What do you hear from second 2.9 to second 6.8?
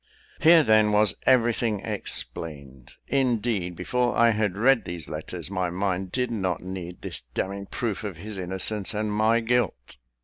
Indeed, before I had read these letters, my mind did not